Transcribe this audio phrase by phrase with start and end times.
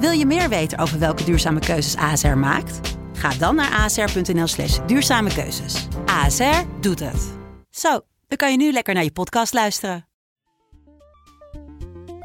[0.00, 2.96] Wil je meer weten over welke duurzame keuzes ASR maakt?
[3.12, 5.88] Ga dan naar asr.nl slash duurzame keuzes.
[6.06, 7.32] ASR doet het.
[7.70, 7.90] Zo,
[8.28, 10.06] dan kan je nu lekker naar je podcast luisteren.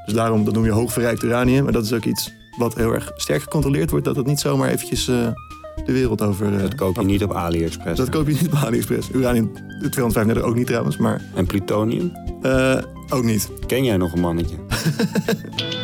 [0.05, 1.63] Dus daarom, dat noem je hoogverrijkt uranium.
[1.63, 4.05] Maar dat is ook iets wat heel erg sterk gecontroleerd wordt.
[4.05, 5.27] Dat het niet zomaar eventjes eh,
[5.85, 6.53] de wereld over...
[6.55, 7.97] eh, Dat koop je niet op AliExpress.
[7.99, 9.09] Dat koop je niet op AliExpress.
[9.09, 12.11] Uranium 235 ook niet trouwens, maar En plutonium?
[12.41, 12.77] eh,
[13.09, 13.49] ook niet.
[13.67, 14.55] Ken jij nog een mannetje?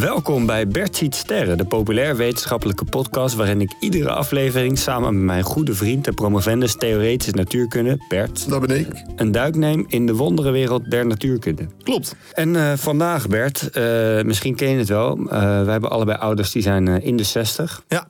[0.00, 5.24] Welkom bij Bert ziet sterren, de populair wetenschappelijke podcast waarin ik iedere aflevering samen met
[5.24, 8.88] mijn goede vriend en promovendus theoretische natuurkunde, Bert, Dat ben ik.
[9.16, 11.66] een duik neem in de wonderenwereld der natuurkunde.
[11.82, 12.14] Klopt.
[12.32, 16.50] En eh, vandaag, Bert, eh, misschien ken je het wel, uh, wij hebben allebei ouders
[16.52, 17.82] die zijn eh, in de 60.
[17.88, 18.08] Ja.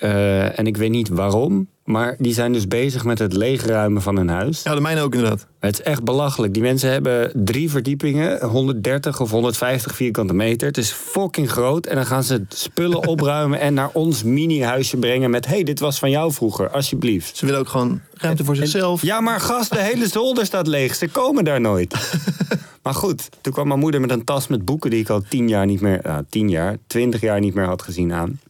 [0.00, 4.16] Eh, en ik weet niet waarom, maar die zijn dus bezig met het leegruimen van
[4.16, 4.62] hun huis.
[4.62, 5.46] Ja, de mijne ook inderdaad.
[5.58, 6.52] Het is echt belachelijk.
[6.52, 10.68] Die mensen hebben drie verdiepingen, 130 of 150 vierkante meter.
[10.68, 11.86] Het is fucking groot.
[11.86, 15.46] En dan gaan ze spullen opruimen en naar ons mini-huisje brengen met...
[15.46, 17.36] hey, dit was van jou vroeger, alsjeblieft.
[17.36, 19.02] Ze willen ook gewoon ruimte voor zichzelf.
[19.02, 20.94] Ja, maar gast, de hele zolder staat leeg.
[20.94, 22.16] Ze komen daar nooit.
[22.82, 24.90] maar goed, toen kwam mijn moeder met een tas met boeken...
[24.90, 27.82] die ik al tien jaar niet meer, nou, tien jaar, twintig jaar niet meer had
[27.82, 28.40] gezien aan.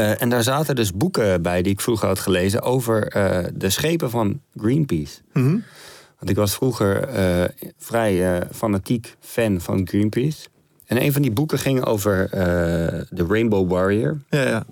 [0.00, 2.62] Uh, en daar zaten dus boeken bij die ik vroeger had gelezen...
[2.62, 5.18] over uh, de schepen van Greenpeace.
[5.32, 5.62] Mm -hmm.
[6.18, 7.44] Want ik was vroeger uh,
[7.78, 10.48] vrij fanatiek fan van Greenpeace.
[10.86, 12.28] En een van die boeken ging over
[13.10, 14.18] de Rainbow Warrior.
[14.30, 14.64] Ja, ja.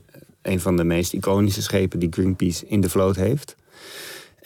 [0.42, 3.56] Een van de meest iconische schepen die Greenpeace in de vloot heeft.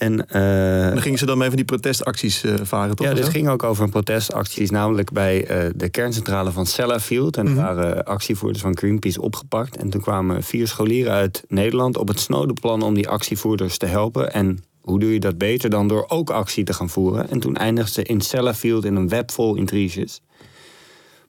[0.03, 3.07] En, uh, en dan gingen ze dan mee van die protestacties uh, varen, toch?
[3.07, 7.37] Ja, dit ging ook over protestacties, namelijk bij uh, de kerncentrale van Sellafield.
[7.37, 7.67] En er mm -hmm.
[7.67, 9.77] waren actievoerders van Greenpeace opgepakt.
[9.77, 13.87] En toen kwamen vier scholieren uit Nederland op het snode plan om die actievoerders te
[13.87, 14.33] helpen.
[14.33, 17.31] En hoe doe je dat beter dan door ook actie te gaan voeren?
[17.31, 20.21] En toen eindigden ze in Sellafield in een web vol intriges.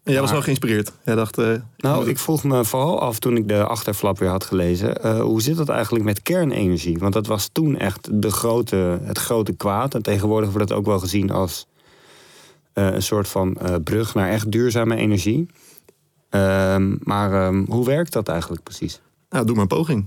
[0.03, 0.91] En jij was wel geïnspireerd.
[1.05, 4.43] Jij dacht, uh, nou, ik vroeg me vooral af toen ik de achterflap weer had
[4.43, 5.05] gelezen.
[5.05, 6.97] Uh, hoe zit het eigenlijk met kernenergie?
[6.97, 9.95] Want dat was toen echt de grote, het grote kwaad.
[9.95, 11.67] En tegenwoordig wordt het ook wel gezien als
[12.73, 15.47] uh, een soort van brug naar echt duurzame energie.
[16.29, 19.01] Ehm, maar um, hoe werkt dat eigenlijk precies?
[19.29, 20.05] Nou, doe maar een poging.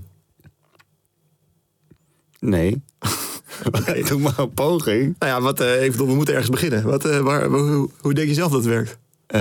[2.39, 2.81] Nee.
[3.85, 4.03] nee.
[4.09, 5.15] doe maar een poging.
[5.19, 6.83] Nou ja, wat, even, we moeten ergens beginnen.
[6.83, 8.97] Wat, waar, hoe, hoe denk je zelf dat het werkt?
[9.35, 9.39] Uh,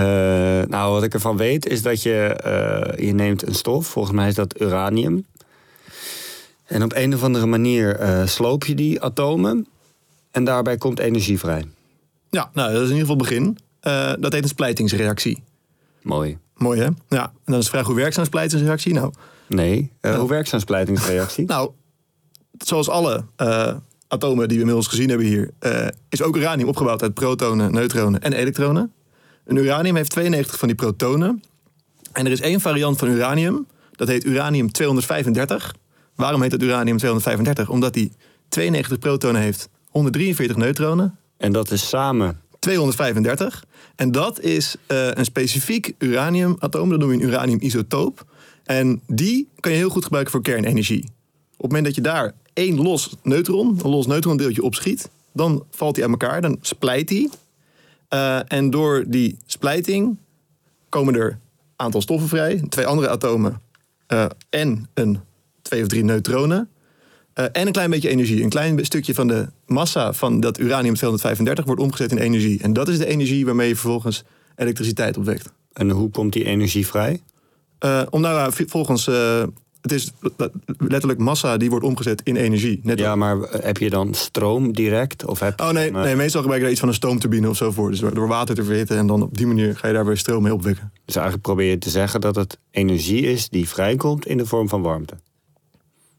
[0.69, 4.28] nou, wat ik ervan weet is dat je, uh, je neemt een stof, volgens mij
[4.28, 5.26] is dat uranium.
[6.64, 9.66] En op een of andere manier uh, sloop je die atomen
[10.30, 11.64] en daarbij komt energie vrij.
[12.30, 13.58] Ja, nou, dat is in ieder geval het begin.
[14.20, 15.42] dat heet een splijtingsreactie.
[16.03, 16.38] Mooi.
[16.56, 16.88] Mooi, hè?
[17.08, 18.92] Ja, en dan is de vraag, hoe werkt zo'n splijtingsreactie?
[18.94, 19.12] Nou,
[19.47, 21.47] nee, hoe werkt zo'n splijtingsreactie?
[21.54, 21.70] nou,
[22.58, 23.24] zoals alle
[24.08, 25.50] atomen die we inmiddels gezien hebben hier...
[26.08, 28.92] is ook uranium opgebouwd uit protonen, neutronen en elektronen.
[29.47, 31.43] Een uranium heeft 92 van die protonen.
[32.12, 33.67] En er is één variant van uranium.
[33.93, 35.75] Dat heet uranium 235.
[36.15, 37.69] Waarom heet het uranium 235?
[37.69, 38.12] Omdat die
[38.49, 41.19] 92 protonen heeft, 143 neutronen.
[41.37, 42.41] En dat is samen?
[42.59, 43.65] 235.
[43.97, 46.89] En dat is uh, een specifiek uraniumatoom.
[46.89, 48.25] Dat noem je een uraniumisotoop.
[48.65, 51.04] En die kan je heel goed gebruiken voor kernenergie.
[51.57, 55.09] Op het moment dat je daar één los neutron, een los neutrondeeltje opschiet...
[55.33, 57.31] dan valt die aan elkaar, dan splijt die...
[58.10, 60.16] Uh, en door die splijting
[60.88, 61.38] komen er een
[61.76, 62.64] aantal stoffen vrij.
[62.68, 63.60] Twee andere atomen
[64.08, 65.20] uh, en een
[65.62, 66.68] twee of drie neutronen.
[67.34, 68.42] Uh, en een klein beetje energie.
[68.42, 72.62] Een klein stukje van de massa van dat uranium 235 wordt omgezet in energie.
[72.62, 74.24] En dat is de energie waarmee je vervolgens
[74.56, 75.53] elektriciteit opwekt.
[75.72, 77.20] En hoe komt die energie vrij?
[78.10, 79.08] om nou volgens
[79.91, 80.12] het is
[80.78, 82.80] letterlijk massa die wordt omgezet in energie.
[82.83, 85.24] Net Ja, maar heb je dan stroom direct?
[85.24, 87.71] Of heb Oh nee, nee, meestal gebruik je daar iets van een stoomturbine of zo
[87.71, 87.91] voor.
[87.91, 90.16] Dus door door water te verhitten en dan op die manier ga je daar weer
[90.16, 90.92] stroom mee opwekken.
[91.04, 94.68] Dus eigenlijk probeer je te zeggen dat het energie is die vrijkomt in de vorm
[94.68, 95.15] van warmte.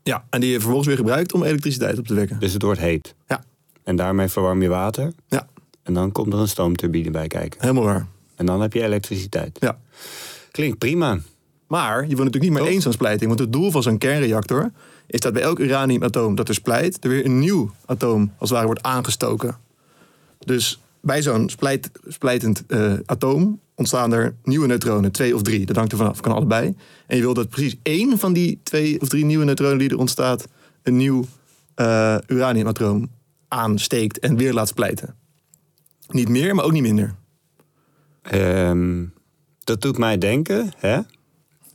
[0.04, 2.40] Ja, en die je vervolgens weer gebruikt om elektriciteit op te wekken.
[2.40, 3.16] Dus het wordt heet.
[3.28, 3.44] Ja,
[3.84, 5.14] En daarmee verwarm je water.
[5.28, 5.48] ja
[5.84, 7.62] En dan komt er een stoomturbine bij kijken.
[7.62, 8.08] helemaal waar.
[8.36, 9.58] En dan heb je elektriciteit.
[9.60, 9.80] Ja.
[10.52, 11.20] Klinkt prima.
[11.68, 12.72] Maar je wordt natuurlijk niet meer Toch?
[12.72, 13.28] eens aan splijting.
[13.28, 14.72] Want het doel van zo'n kernreactor
[15.08, 18.50] is dat bij elk uraniumatoom dat er splijt, er weer een nieuw atoom als het
[18.50, 19.58] ware wordt aangestoken.
[20.40, 25.66] Dus bij zo'n splijt, splijtend eh, atoom ontstaan er nieuwe neutronen, twee of drie.
[25.66, 26.76] Dat hangt er vanaf, kan allebei.
[27.08, 29.98] En je wil dat precies één van die twee of drie nieuwe neutronen die er
[29.98, 30.48] ontstaat,
[30.84, 31.26] een nieuw
[31.76, 33.10] eh, uraniumatoom
[33.48, 35.16] aansteekt en weer laat splijten.
[36.08, 37.16] Niet meer, maar ook niet minder.
[38.22, 39.04] Ehm,
[39.64, 41.00] dat doet mij denken hè,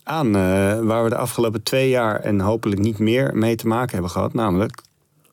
[0.02, 3.92] aan eh, waar we de afgelopen twee jaar en hopelijk niet meer mee te maken
[3.92, 4.32] hebben gehad.
[4.32, 4.82] Namelijk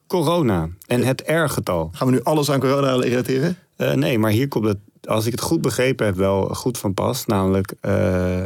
[0.07, 1.89] corona en het R-getal.
[1.93, 3.57] Gaan we nu alles aan corona relateren?
[3.75, 6.93] Eh, nee, maar hier komt het, als ik het goed begrepen heb, wel goed van
[6.93, 7.25] pas.
[7.25, 8.45] Namelijk, eh,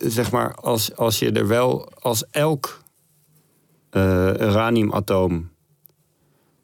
[0.00, 2.82] zeg maar, als, als je er wel, als elk
[4.40, 5.50] uraniumatoom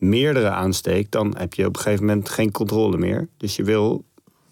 [0.00, 3.28] meerdere aansteekt, dan heb je op een gegeven moment geen controle meer.
[3.36, 4.04] Dus je wil,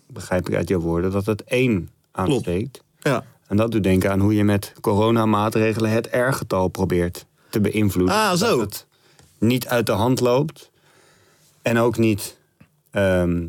[0.06, 2.82] begrijp ik uit jouw woorden, dat het één aansteekt.
[2.98, 3.24] Ja.
[3.48, 8.14] En dat doet denken aan hoe je met coronamaatregelen het R-getal probeert te beïnvloeden.
[8.14, 8.58] Ah, zo.
[8.58, 8.86] Dat het
[9.38, 10.70] niet uit de hand loopt
[11.62, 12.36] en ook niet
[12.90, 13.46] ehm,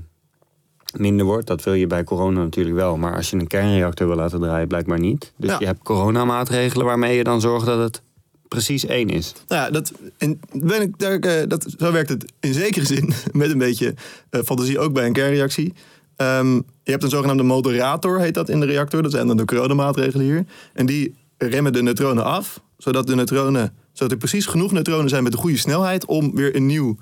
[0.98, 1.48] minder wordt.
[1.48, 2.98] Dat wil je bij corona natuurlijk wel.
[2.98, 5.34] Maar als je een kernreactor wil laten draaien, blijkbaar niet.
[5.36, 5.60] Dus Ja.
[5.60, 8.02] je hebt coronamaatregelen waarmee je dan zorgt dat het
[8.48, 9.34] precies één is.
[9.48, 13.14] Nou ja, dat, en ben ik, daar, eh, dat, zo werkt het in zekere zin
[13.32, 13.94] met een beetje
[14.30, 15.74] eh, fantasie ook bij een kernreactie.
[16.16, 19.02] Ehm, je hebt een zogenaamde moderator, heet dat in de reactor.
[19.02, 20.46] Dat zijn dan de coronamaatregelen hier.
[20.74, 25.24] En die remmen de neutronen af, zodat de neutronen, zodat er precies genoeg neutronen zijn
[25.24, 26.98] met de goede snelheid om weer een nieuw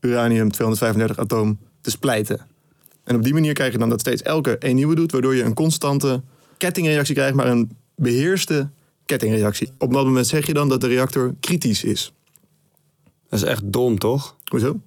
[0.00, 2.46] uranium-235 atoom te splijten.
[3.04, 5.42] En op die manier krijg je dan dat steeds elke een nieuwe doet, waardoor je
[5.42, 6.22] een constante
[6.56, 8.70] kettingreactie krijgt, maar een beheerste
[9.06, 9.70] kettingreactie.
[9.78, 12.12] Op dat moment zeg je dan dat de reactor kritisch is.
[13.28, 14.36] Dat is echt dom, toch?
[14.44, 14.80] Hoezo?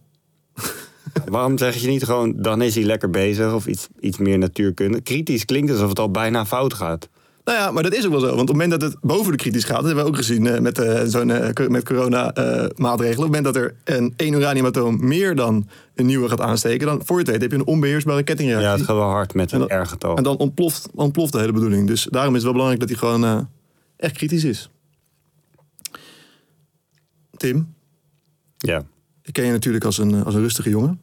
[1.26, 5.02] Waarom zeg je niet gewoon, dan is hij lekker bezig of iets, iets meer natuurkunde?
[5.02, 7.10] Kritisch klinkt alsof het al bijna fout gaat.
[7.44, 8.26] Nou ja, maar dat is ook wel zo.
[8.28, 10.48] Want op het moment dat het boven de kritisch gaat, dat hebben we ook gezien
[10.48, 13.28] eh, met, eh, zo'n, eh, met corona-maatregelen.
[13.28, 17.02] op het moment dat er een één uraniumatoom meer dan een nieuwe gaat aansteken, dan
[17.06, 18.70] voor je het weet heb je een onbeheersbare kettingreactie.
[18.70, 20.18] Ja, het gaat wel hard met En een dan- R-getal.
[20.18, 21.88] En dan ontploft, ontploft de hele bedoeling.
[21.88, 23.50] Dus daarom is het wel belangrijk dat hij gewoon
[23.98, 24.70] echt kritisch is.
[27.38, 27.74] Tim,
[28.58, 28.84] Ja.
[29.24, 31.02] ik ken je natuurlijk als een, als een rustige jongen.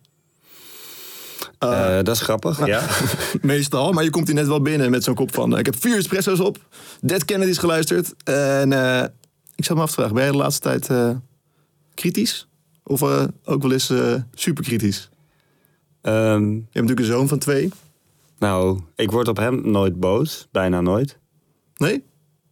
[1.70, 2.87] Eh, dat is grappig, ja.
[3.43, 5.53] Meestal, maar je komt hier net wel binnen met zo'n kop van...
[5.53, 6.59] eh, ik heb vier espresso's op,
[7.00, 8.14] Dead Kennedys geluisterd.
[8.25, 9.05] En eh,
[9.55, 11.11] ik zat me af te vragen, ben jij de laatste tijd eh,
[11.94, 12.49] kritisch?
[12.85, 15.11] Of eh, ook wel eens eh super kritisch?
[16.03, 17.70] Ehm, Je hebt natuurlijk een zoon van twee.
[18.38, 20.49] nou, ik word op hem nooit boos.
[20.53, 21.19] Bijna nooit.
[21.76, 22.05] Nee?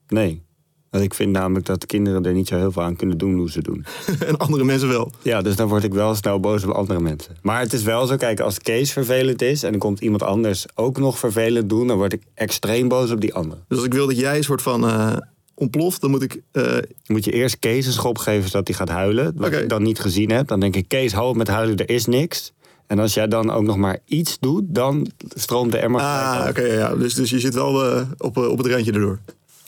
[0.08, 0.42] Nee.
[0.90, 3.50] Want ik vind namelijk dat kinderen er niet zo heel veel aan kunnen doen hoe
[3.50, 3.84] ze doen.
[4.26, 5.12] en andere mensen wel.
[5.22, 7.36] Ja, dus dan word ik wel snel boos op andere mensen.
[7.42, 9.62] Maar het is wel zo, kijk, als Kees vervelend is...
[9.62, 11.86] en dan komt iemand anders ook nog vervelend doen...
[11.86, 13.60] dan word ik extreem boos op die andere.
[13.68, 15.16] Dus als ik wil dat jij een soort van eh,
[15.54, 16.40] ontploft, dan moet ik...
[16.52, 16.76] eh,
[17.06, 19.32] Moet je eerst Kees een schop geven zodat hij gaat huilen.
[19.36, 20.48] Wat ik dan niet gezien heb.
[20.48, 22.52] Dan denk ik, Kees, hou op met huilen, er is niks.
[22.86, 26.62] En als jij dan ook nog maar iets doet, dan stroomt de emmer ah, oké,
[26.62, 26.96] ja, ja.
[26.96, 29.18] Dus, dus je zit wel eh, op, op het randje erdoor.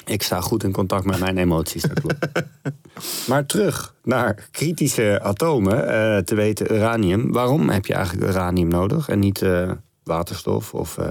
[0.05, 2.29] Ik sta goed in contact met mijn emoties, dat klopt.
[3.29, 7.33] maar terug naar kritische atomen, eh, te weten uranium.
[7.33, 9.71] Waarom heb je eigenlijk uranium nodig en niet eh,
[10.05, 11.11] waterstof of eh,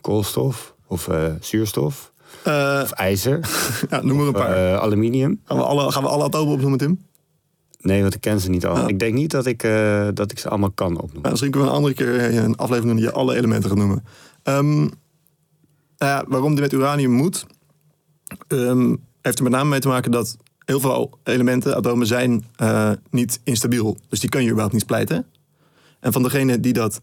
[0.00, 1.08] koolstof of
[1.40, 2.12] zuurstof
[2.44, 3.48] of ijzer
[3.90, 4.78] ja, noem er een paar.
[4.78, 5.40] aluminium?
[5.44, 7.04] gaan, we alle, gaan we alle atomen opnoemen, Tim?
[7.80, 8.82] Nee, want ik ken ze niet al.
[8.82, 8.88] Oh.
[8.88, 9.68] Ik denk niet dat ik,
[10.14, 11.16] dat ik ze allemaal kan opnoemen.
[11.20, 13.78] Nou, misschien kunnen we een andere keer een aflevering doen die je alle elementen gaat
[13.78, 14.04] noemen.
[14.42, 14.88] Ehm,
[15.98, 17.46] nou waarom dit met uranium moet,
[18.48, 22.90] ehm, heeft er met name mee te maken dat heel veel elementen, atomen, zijn eh,
[23.10, 23.96] niet instabiel.
[24.08, 25.26] Dus die kan je überhaupt niet splijten.
[26.00, 27.00] En van degenen die dat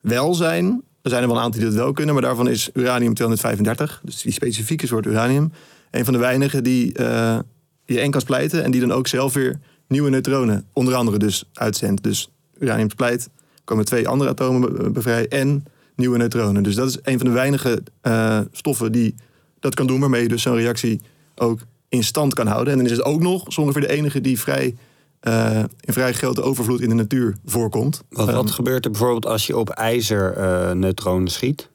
[0.00, 2.70] wel zijn, er zijn er wel een aantal die dat wel kunnen, maar daarvan is
[2.74, 5.52] uranium 235, dus die specifieke soort uranium,
[5.90, 7.38] een van de weinigen die eh,
[7.84, 9.58] je en kan splijten en die dan ook zelf weer
[9.88, 12.02] nieuwe neutronen, onder andere dus uitzendt.
[12.02, 13.28] Dus uranium splijt,
[13.64, 15.64] komen twee andere atomen be- bevrij en
[15.96, 16.62] nieuwe neutronen.
[16.62, 19.14] Dus dat is een van de weinige eh, stoffen die
[19.60, 21.00] dat kan doen, waarmee je dus zo'n reactie
[21.34, 22.72] ook in stand kan houden.
[22.72, 24.76] En dan is het ook nog zo ongeveer de enige die vrij,
[25.20, 28.02] eh, in vrij grote overvloed in de natuur voorkomt.
[28.08, 31.68] Wat, Ehm, wat gebeurt er bijvoorbeeld als je op ijzer eh, neutronen schiet?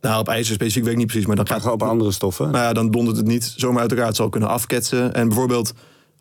[0.00, 2.12] Nou, op ijzer specifiek weet ik niet precies, maar dan Ga gaat gewoon op andere
[2.12, 2.50] stoffen.
[2.50, 4.06] Nou ja, dan dondert het niet zomaar uit elkaar.
[4.06, 5.14] Het zal kunnen afketsen.
[5.14, 5.72] En bijvoorbeeld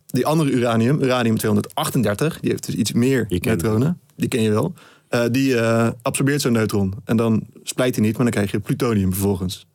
[0.05, 3.99] die andere uranium, uranium 238, die heeft dus iets meer neutronen.
[4.15, 4.73] Die ken je wel.
[5.07, 5.61] Eh, die
[6.01, 6.93] absorbeert zo'n neutron.
[7.05, 9.65] En dan splijt hij niet, maar dan krijg je plutonium vervolgens.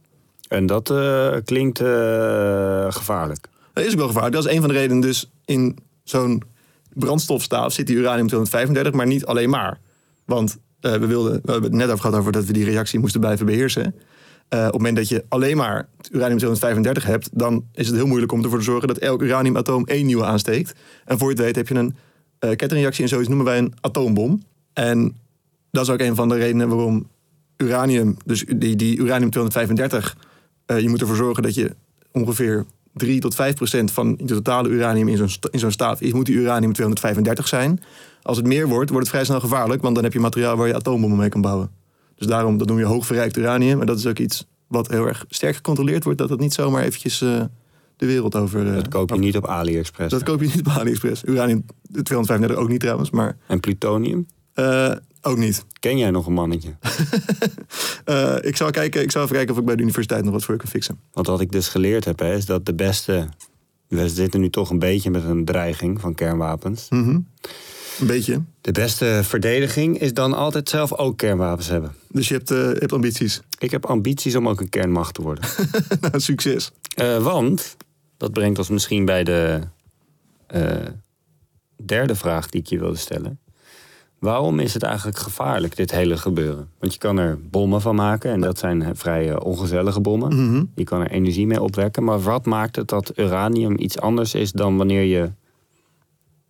[0.48, 3.48] En dat eh, klinkt eh, gevaarlijk.
[3.72, 4.34] Dat is ook wel gevaarlijk.
[4.34, 6.42] Dat is een van de redenen dus in zo'n
[6.94, 9.78] brandstofstaaf zit die uranium-235, maar niet alleen maar.
[10.24, 12.98] Want eh, we, wilden, we hebben het net over gehad over dat we die reactie
[12.98, 13.94] moesten blijven beheersen.
[14.50, 18.42] Op het moment dat je alleen maar uranium-235 hebt, dan is het heel moeilijk om
[18.42, 20.74] ervoor te zorgen dat elk uraniumatoom één nieuwe aansteekt.
[21.04, 21.96] En voor je het weet heb je een
[22.40, 24.42] uh, kettingreactie en zoiets noemen wij een atoombom.
[24.72, 25.16] En
[25.70, 27.08] dat is ook een van de redenen waarom
[27.56, 30.16] uranium, dus die, die uranium-235,
[30.68, 31.74] eh, je moet ervoor zorgen dat je
[32.12, 36.12] ongeveer 3 tot 5 procent van de totale uranium in zo'n, in zo'n staat is,
[36.12, 37.80] moet die uranium 235 zijn.
[38.22, 40.66] Als het meer wordt, wordt het vrij snel gevaarlijk, want dan heb je materiaal waar
[40.66, 41.70] je atoombommen mee kan bouwen.
[42.14, 43.80] Dus daarom, dat noem je hoogverrijkt uranium.
[43.80, 46.82] En dat is ook iets wat heel erg sterk gecontroleerd wordt, dat het niet zomaar
[46.82, 47.44] eventjes eh,
[47.96, 48.66] de wereld over...
[48.66, 50.10] Eh, dat koop je niet op AliExpress.
[50.10, 51.24] Dat koop je niet op AliExpress.
[51.24, 51.64] Uranium
[52.02, 53.36] 235 ook niet trouwens, maar...
[53.46, 54.26] En plutonium?
[54.58, 55.64] Eh, ook niet.
[55.80, 56.70] Ken jij nog een mannetje?
[58.04, 60.44] Eh, ik, zal kijken, ik zal even kijken of ik bij de universiteit nog wat
[60.44, 61.00] voor je kan fixen.
[61.12, 63.28] Want wat ik dus geleerd heb, hè, is dat de beste...
[63.88, 66.86] We zitten nu toch een beetje met een dreiging van kernwapens.
[66.90, 67.08] Mhm.
[68.00, 68.42] Een beetje.
[68.60, 71.94] De beste verdediging is dan altijd zelf ook kernwapens hebben.
[72.08, 73.40] Dus je hebt, eh, je hebt ambities.
[73.58, 75.44] Ik heb ambities om ook een kernmacht te worden.
[76.00, 76.70] nou, succes.
[77.20, 77.76] Want,
[78.16, 79.60] dat brengt ons misschien bij de
[81.84, 83.38] derde vraag die ik je wilde stellen.
[84.18, 86.70] Waarom is het eigenlijk gevaarlijk, dit hele gebeuren?
[86.78, 90.46] Want je kan er bommen van maken en dat zijn eh, vrij eh, ongezellige bommen.
[90.46, 90.64] Mhm.
[90.74, 92.04] Je kan er energie mee opwekken.
[92.04, 95.30] Maar wat maakt het dat uranium iets anders is dan wanneer je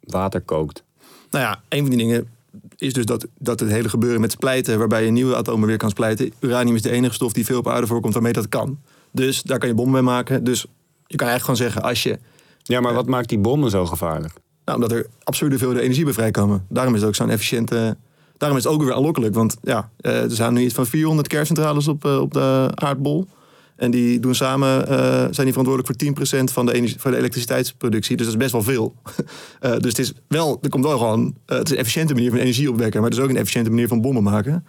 [0.00, 0.82] water kookt?
[1.30, 2.28] Nou ja, een van die dingen
[2.76, 5.90] is dus dat, dat het hele gebeuren met splijten, waarbij je nieuwe atomen weer kan
[5.90, 6.32] splijten.
[6.40, 8.78] Uranium is de enige stof die veel op aarde voorkomt waarmee dat kan.
[9.10, 10.44] Dus daar kan je bommen mee maken.
[10.44, 10.66] Dus
[11.06, 12.18] je kan eigenlijk gewoon zeggen, als je.
[12.62, 14.32] Ja, maar wat maakt die bommen zo gevaarlijk?
[14.68, 16.66] Nou, omdat er absurde veel energie bij vrijkomen.
[16.68, 17.96] Daarom is het ook zo'n efficiënte.
[18.36, 19.34] Daarom is het ook weer aanlokkelijk.
[19.34, 23.26] Want ja, eh, er zijn nu iets van 400 kerncentrales op, eh, op de aardbol.
[23.76, 27.16] En die doen samen, eh, zijn die verantwoordelijk voor 10% van de, energie, van de
[27.16, 28.16] elektriciteitsproductie.
[28.16, 28.94] Dus dat is best wel veel.
[29.82, 32.70] Dus het is wel, er komt wel gewoon, het is een efficiënte manier van energie
[32.70, 33.00] opwekken.
[33.00, 34.66] Maar het is ook een efficiënte manier van bommen maken.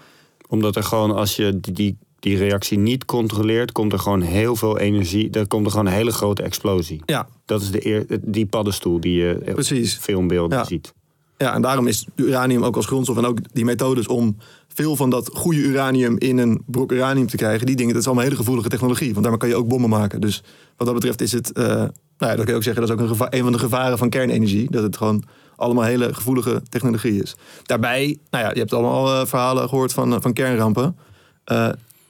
[0.47, 4.55] Omdat er gewoon, als je die, die, die reactie niet controleert, komt er gewoon heel
[4.55, 5.29] veel energie.
[5.31, 7.01] Er komt er gewoon een hele grote explosie.
[7.05, 9.95] Ja, Dat is de eer, die paddenstoel die je op precies.
[9.95, 10.63] filmbeelden Ja.
[10.63, 10.93] ziet.
[11.37, 15.09] Ja, en daarom is uranium ook als grondstof en ook die methodes om veel van
[15.09, 18.35] dat goede uranium in een brok uranium te krijgen, die dingen, dat is allemaal hele
[18.35, 19.09] gevoelige technologie.
[19.09, 20.21] Want daarmee kan je ook bommen maken.
[20.21, 20.43] Dus
[20.77, 22.91] wat dat betreft is het, eh, nou ja, dat kan je ook zeggen, dat is
[22.91, 24.71] ook een, geva- een van de gevaren van kernenergie.
[24.71, 25.23] Dat het gewoon
[25.55, 27.35] allemaal hele gevoelige technologie is.
[27.63, 30.95] Daarbij, nou ja, je hebt allemaal eh, verhalen gehoord van, eh, van kernrampen.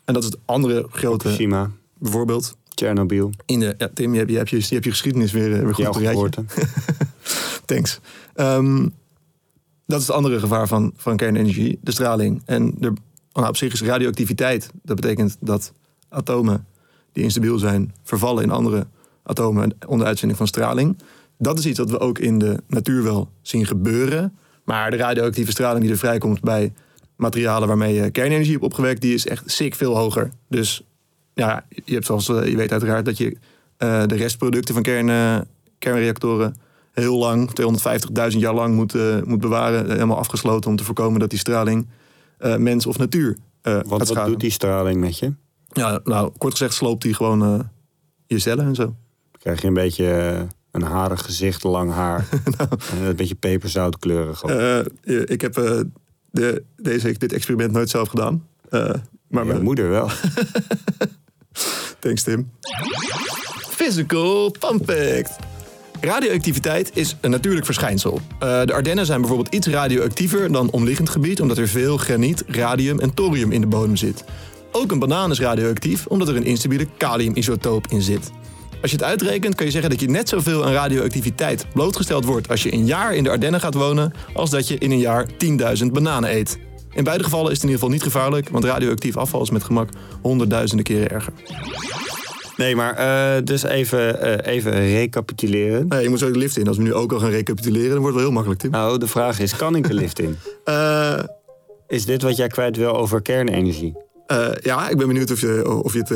[0.10, 2.58] En dat is het andere grote, Fukushima, bijvoorbeeld.
[2.74, 5.54] Tsjernobyl, In de, ja, Tim, je hebt je, hebt je, je, hebt je geschiedenis weer,
[5.54, 6.46] eh, weer goed geboorte.
[7.66, 8.00] Thanks.
[8.34, 8.88] Ehm,
[9.86, 12.42] dat is het andere gevaar van, van kernenergie, de straling.
[12.46, 14.70] En nou, op zich is radioactiviteit.
[14.84, 15.74] Dat betekent dat
[16.10, 16.66] atomen
[17.12, 18.88] die instabiel zijn, vervallen in andere
[19.24, 20.98] atomen onder uitzending van straling.
[21.38, 24.38] Dat is iets dat we ook in de natuur wel zien gebeuren.
[24.64, 26.74] Maar de radioactieve straling die er vrijkomt bij
[27.20, 30.32] materialen waarmee je kernenergie hebt opgewekt, die is echt sick veel hoger.
[30.48, 30.84] Dus
[31.34, 33.38] ja, je hebt zoals eh, je weet uiteraard dat je
[33.78, 35.40] eh, de restproducten van kern, eh,
[35.78, 36.56] kernreactoren
[36.92, 37.52] heel lang,
[38.32, 38.94] 250.000 jaar lang moet,
[39.26, 39.92] moet bewaren.
[39.92, 41.88] Helemaal afgesloten om te voorkomen dat die straling
[42.58, 45.34] mens of natuur Want wat doet die straling met je?
[45.72, 47.70] Ja, nou, kort gezegd sloopt die gewoon
[48.28, 48.96] je cellen en zo.
[49.40, 52.28] Krijg je een beetje een harig gezicht, lang haar.
[52.92, 54.44] en een beetje peperzoutkleurig.
[55.06, 55.86] ik heb
[56.32, 58.46] de, deze, dit experiment nooit zelf gedaan.
[58.70, 58.94] Eh,
[59.28, 60.10] maar mijn- moeder wel.
[62.00, 62.50] Thanks, Tim.
[63.70, 65.36] Physical fun fact.
[66.02, 68.20] Radioactiviteit is een natuurlijk verschijnsel.
[68.40, 71.42] Eh, de Ardennen zijn bijvoorbeeld iets radioactiever dan omliggend gebied...
[71.42, 74.24] omdat er veel graniet, radium en thorium in de bodem zit.
[74.72, 78.32] Ook een banaan is radioactief omdat er een instabiele kaliumisotoop in zit.
[78.82, 82.50] Als je het uitrekent kan je zeggen dat je net zoveel aan radioactiviteit blootgesteld wordt...
[82.50, 84.14] als je een jaar in de Ardennen gaat wonen...
[84.34, 85.28] als dat je in een jaar
[85.84, 86.60] 10.000 bananen eet.
[86.94, 88.50] In beide gevallen is het in ieder geval niet gevaarlijk...
[88.50, 89.90] want radioactief afval is met gemak
[90.22, 91.34] honderdduizenden keren erger.
[92.58, 95.88] Nee, maar eh, dus even, eh, even recapituleren.
[95.88, 96.68] Nee, je moet zo de lift in.
[96.68, 98.72] Als we nu ook al gaan recapituleren, dan wordt het wel heel makkelijk, Tim.
[98.72, 100.38] Nou, de vraag is, kan ik de lift in?
[100.64, 101.24] Eh,
[101.88, 103.98] Is dit wat jij kwijt wil over kernenergie?
[104.62, 106.10] ja, ik ben benieuwd of je, of je, het,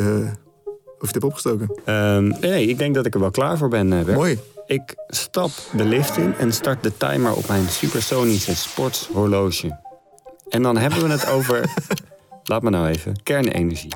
[1.03, 1.72] of hebt opgestoken.
[1.86, 3.93] Ehm, nee, ik denk dat ik er wel klaar voor ben.
[3.93, 4.17] eh, Bert.
[4.17, 4.39] Mooi.
[4.65, 9.77] Ik stap de lift in en start de timer op mijn supersonische sportshorloge.
[10.50, 11.74] En dan hebben we het over,
[12.43, 13.93] laat me nou even, kernenergie.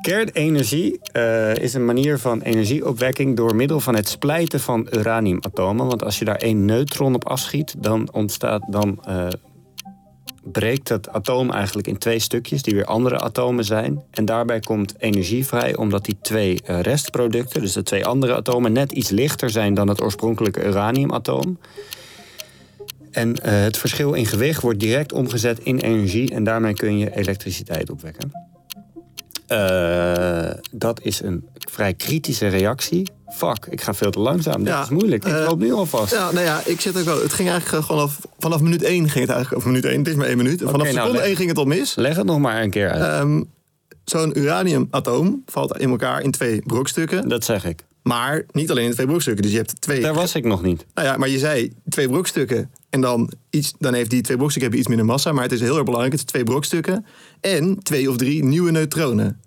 [0.00, 5.86] Kernenergie eh, is een manier van energieopwekking door middel van het splijten van uraniumatomen.
[5.86, 8.98] Want als je daar één neutron op afschiet, dan ontstaat dan.
[9.04, 9.26] eh,
[10.52, 14.02] breekt het atoom eigenlijk in twee stukjes, die weer andere atomen zijn.
[14.10, 18.72] En daarbij komt energie vrij, omdat die twee eh, restproducten, dus de twee andere atomen,
[18.72, 21.58] net iets lichter zijn dan het oorspronkelijke uraniumatoom.
[23.10, 27.16] En eh, het verschil in gewicht wordt direct omgezet in energie en daarmee kun je
[27.16, 28.32] elektriciteit opwekken.
[29.46, 33.08] Eh, dat is een vrij kritische reactie.
[33.34, 34.58] Fuck, ik ga veel te langzaam.
[34.58, 35.24] Dit Ja, is moeilijk.
[35.24, 36.12] Ik eh, loop nu al vast.
[36.12, 37.22] Ja, nou ja, ik zit ook wel.
[37.22, 39.56] Het ging eigenlijk gewoon af, vanaf minuut 1 ging het eigenlijk.
[39.56, 40.60] Of minuut 1, het is maar één minuut.
[40.60, 41.94] Vanaf nou, seconde leg- 1 ging het al mis.
[41.94, 43.02] Leg het nog maar een keer uit.
[43.02, 43.42] Ehm,
[44.04, 47.28] Zo'n uraniumatoom valt in elkaar in twee brokstukken.
[47.28, 47.84] dat zeg ik.
[48.02, 49.42] Maar niet alleen in twee brokstukken.
[49.42, 50.00] Dus je hebt twee.
[50.00, 50.84] Daar was ik nog niet.
[50.94, 52.70] Nou ja, maar je zei twee brokstukken.
[52.90, 55.32] En dan, iets, dan heeft die twee brokstukken hebben iets minder massa.
[55.32, 56.12] Maar het is heel erg belangrijk.
[56.12, 57.06] Het is twee brokstukken.
[57.40, 59.40] En twee of drie nieuwe neutronen.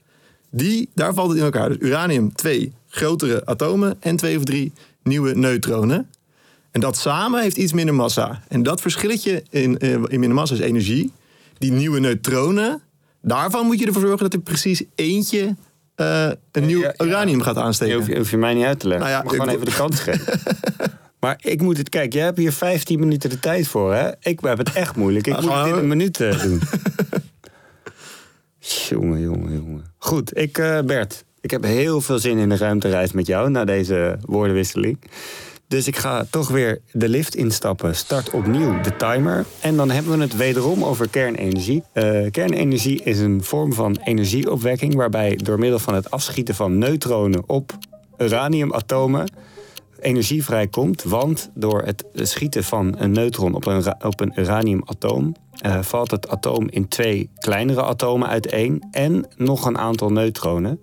[0.49, 1.69] Die, daar valt het in elkaar.
[1.69, 3.97] Dus uranium, twee grotere atomen.
[3.99, 4.73] En twee of drie
[5.03, 6.09] nieuwe neutronen.
[6.71, 8.41] En dat samen heeft iets minder massa.
[8.47, 11.11] En dat verschilletje in, eh, in minder massa is energie.
[11.57, 12.81] Die nieuwe neutronen,
[13.21, 15.55] daarvan moet je ervoor zorgen dat er precies eentje
[15.95, 17.05] eh, een nieuw ja, ja.
[17.05, 17.95] uranium gaat Je aansteken.
[17.95, 19.07] hoeft, je hoeft je mij niet uit te leggen.
[19.07, 20.39] Nou ja, ik moet gewoon even de kans geven.
[21.19, 21.89] Maar ik moet het...
[21.89, 24.09] Kijk, jij hebt hier 15 minuten de tijd voor, hè?
[24.19, 25.27] Ik heb het echt moeilijk.
[25.27, 26.61] Ik Nou, moet het in een minuut eh, doen.
[28.89, 29.83] jongen, jongen, jongen.
[29.97, 31.25] Goed, ik, eh, Bert.
[31.47, 33.49] Ik heb heel veel zin in de ruimtereis met jou...
[33.49, 34.99] na deze woordenwisseling.
[35.67, 37.95] Dus ik ga toch weer de lift instappen.
[37.95, 39.45] Start opnieuw de timer.
[39.59, 41.83] En dan hebben we het wederom over kernenergie.
[41.91, 44.95] Eh, kernenergie is een vorm van energieopwekking...
[44.95, 47.77] waarbij door middel van het afschieten van neutronen op
[48.17, 49.27] uraniumatomen
[49.99, 51.03] energie vrijkomt.
[51.03, 55.35] Want door het schieten van een neutron op een, op een uraniumatoom...
[55.61, 58.83] eh, valt het atoom in twee kleinere atomen uiteen...
[58.91, 60.79] en nog een aantal neutronen.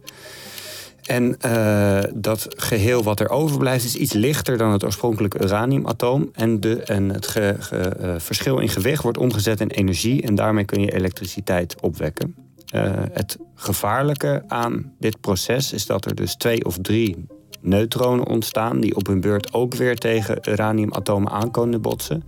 [1.06, 6.30] En eh, dat geheel wat er overblijft is iets lichter dan het oorspronkelijke uraniumatoom.
[6.32, 10.22] En, de, en het ge- eh, verschil in gewicht wordt omgezet in energie.
[10.22, 12.34] En daarmee kun je elektriciteit opwekken.
[12.66, 17.26] Eh, het gevaarlijke aan dit proces is dat er dus twee of drie
[17.60, 18.80] neutronen ontstaan.
[18.80, 22.22] die op hun beurt ook weer tegen uraniumatomen aan kunnen botsen.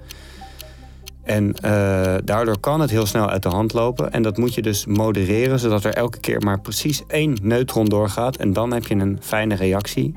[1.26, 4.12] En eh, daardoor kan het heel snel uit de hand lopen.
[4.12, 8.36] En dat moet je dus modereren, zodat er elke keer maar precies één neutron doorgaat.
[8.36, 10.14] En dan heb je een fijne reactie.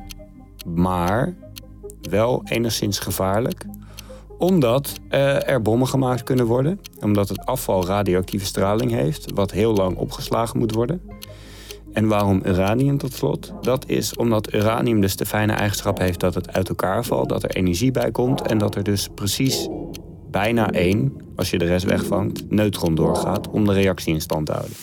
[0.65, 1.35] Maar
[2.01, 3.65] wel enigszins gevaarlijk.
[4.37, 6.79] Omdat eh, er bommen gemaakt kunnen worden.
[6.99, 11.01] Omdat het afval radioactieve straling heeft, wat heel lang opgeslagen moet worden.
[11.93, 13.53] En waarom uranium tot slot?
[13.61, 17.43] Dat is omdat uranium dus de fijne eigenschap heeft dat het uit elkaar valt, dat
[17.43, 19.67] er energie bij komt en dat er dus precies
[20.31, 24.51] bijna één, als je de rest wegvangt, neutron doorgaat om de reactie in stand te
[24.51, 24.73] houden.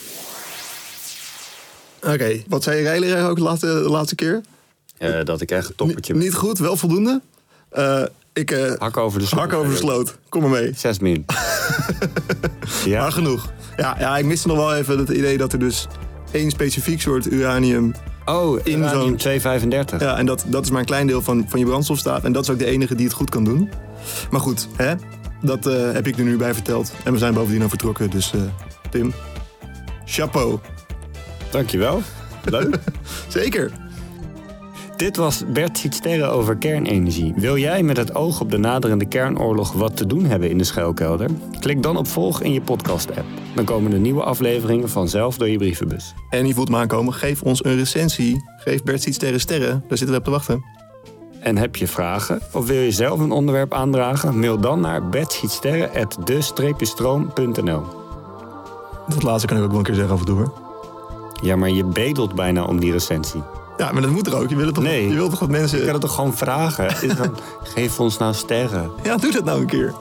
[2.03, 4.41] Oké, wat zei Reiler ook de laatste, de laatste keer?
[4.97, 7.21] Eh, dat ik echt een toppertje Niet goed, wel voldoende.
[7.69, 9.39] Eh, ik eh Hak over de sloot.
[9.41, 10.17] hak over de sloot.
[10.29, 10.71] Kom maar mee.
[10.75, 11.25] Zes min.
[12.85, 13.51] ja, Maar genoeg.
[13.77, 15.87] Ja, ja, ik miste nog wel even het idee dat er dus
[16.31, 17.93] één specifiek soort uranium...
[18.25, 19.99] oh, in uranium zo'n- 235.
[20.01, 22.23] Ja, en dat, dat is maar een klein deel van, van je brandstofstaat.
[22.23, 23.69] En dat is ook de enige die het goed kan doen.
[24.31, 24.93] Maar goed, hè?
[25.41, 26.93] Dat eh, heb ik er nu bij verteld.
[27.03, 28.09] En we zijn bovendien al vertrokken.
[28.09, 28.41] Dus eh,
[28.89, 29.13] Tim,
[30.05, 30.59] chapeau.
[31.51, 32.01] Dankjewel.
[32.43, 32.77] Leuk.
[33.27, 33.71] Zeker.
[34.97, 37.33] Dit was Bert ziet sterren over kernenergie.
[37.35, 40.63] Wil jij met het oog op de naderende kernoorlog wat te doen hebben in de
[40.63, 41.29] schuilkelder?
[41.59, 43.25] Klik dan op volg in je podcast-app.
[43.55, 46.13] Dan komen de nieuwe afleveringen vanzelf door je brievenbus.
[46.29, 47.13] En je voelt me aankomen.
[47.13, 48.43] Geef ons een recensie.
[48.57, 49.83] Geef Bert Ziet Sterren sterren.
[49.87, 50.76] Daar zitten we op te wachten.
[51.39, 54.39] En heb je vragen of wil je zelf een onderwerp aandragen?
[54.39, 57.83] Mail dan naar betschietsterren.de-stroom.nl
[59.07, 60.37] Dat laatste kan ik ook wel een keer zeggen af en toe.
[60.37, 60.53] hoor.
[61.41, 63.43] Ja, maar je bedelt bijna om die recensie.
[63.77, 64.49] Ja, maar dat moet er ook.
[64.49, 65.07] Je wil, het toch, Nee.
[65.09, 65.77] je wilt toch dat mensen...
[65.77, 66.87] Je kan het toch gewoon vragen?
[67.01, 67.35] Is dan,
[67.73, 68.91] Geef ons nou sterren.
[69.03, 69.93] Ja, doe dat nou een keer.